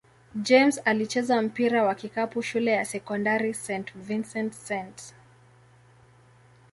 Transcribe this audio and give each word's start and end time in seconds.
James 0.35 0.81
alicheza 0.85 1.41
mpira 1.41 1.83
wa 1.83 1.95
kikapu 1.95 2.41
shule 2.41 2.71
ya 2.71 2.85
sekondari 2.85 3.53
St. 3.53 3.93
Vincent-St. 3.95 5.13